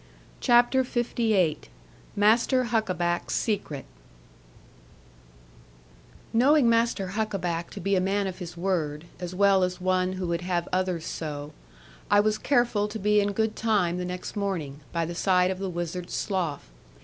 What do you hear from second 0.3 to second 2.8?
CHAPTER LVIII MASTER